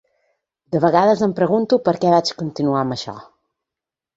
De 0.75 0.79
vegades 0.85 1.21
em 1.27 1.35
pregunto, 1.41 1.79
per 1.89 1.95
què 2.01 2.15
vaig 2.15 2.33
continuar 2.43 2.81
amb 2.85 2.97
això? 2.97 3.17